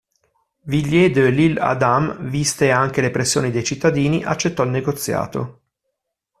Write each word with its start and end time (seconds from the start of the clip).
Villiers 0.65 1.11
de 1.11 1.29
L'Isle-Adam, 1.29 2.21
viste 2.27 2.71
anche 2.71 3.01
le 3.01 3.11
pressioni 3.11 3.51
dei 3.51 3.63
cittadini, 3.63 4.23
accettò 4.23 4.63
il 4.63 4.71
negoziato. 4.71 5.61